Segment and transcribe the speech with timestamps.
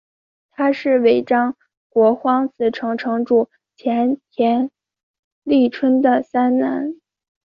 [0.49, 1.55] 他是尾张
[1.87, 4.71] 国荒子城城主前田
[5.43, 6.95] 利春的三男。